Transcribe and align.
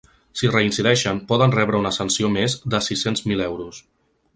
Si 0.39 0.47
reincideixen, 0.53 1.21
poden 1.33 1.53
rebre 1.57 1.81
una 1.83 1.93
sanció 2.01 2.33
més 2.39 2.59
de 2.75 2.85
sis-cents 2.91 3.27
mil 3.33 3.49
euros. 3.51 3.89